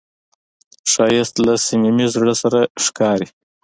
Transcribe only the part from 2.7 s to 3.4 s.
ښکاري